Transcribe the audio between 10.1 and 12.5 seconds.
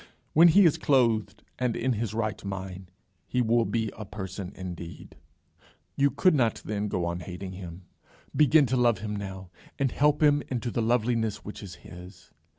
him into the loveliness which is his.